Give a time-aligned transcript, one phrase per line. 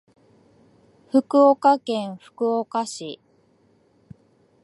[1.11, 3.21] 福岡県福岡市